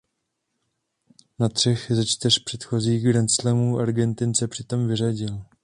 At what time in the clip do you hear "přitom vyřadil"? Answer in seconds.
4.47-5.45